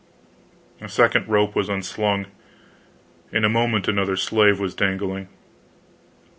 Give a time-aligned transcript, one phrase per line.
[0.81, 2.25] A second rope was unslung,
[3.31, 5.29] in a moment another slave was dangling.